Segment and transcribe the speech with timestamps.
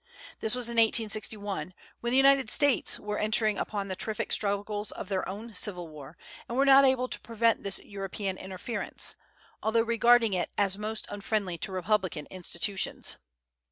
[0.39, 5.09] This was in 1861, when the United States were entering upon the terrific struggles of
[5.09, 6.17] their own civil war,
[6.49, 9.15] and were not able to prevent this European interference,
[9.61, 13.17] although regarding it as most unfriendly to republican institutions.